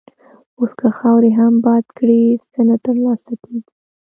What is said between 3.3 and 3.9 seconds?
کېږي.